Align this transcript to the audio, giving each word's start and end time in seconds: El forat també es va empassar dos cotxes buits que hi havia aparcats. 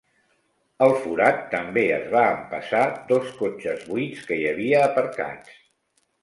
El 0.85 0.93
forat 1.01 1.43
també 1.51 1.83
es 1.97 2.07
va 2.15 2.23
empassar 2.37 2.81
dos 3.13 3.29
cotxes 3.43 3.85
buits 3.91 4.25
que 4.31 4.39
hi 4.41 4.49
havia 4.55 4.83
aparcats. 4.89 5.55